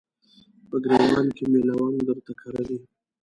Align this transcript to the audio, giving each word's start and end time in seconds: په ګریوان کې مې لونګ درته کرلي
په 0.69 0.75
ګریوان 0.83 1.27
کې 1.35 1.43
مې 1.51 1.61
لونګ 1.67 1.97
درته 2.07 2.33
کرلي 2.41 2.77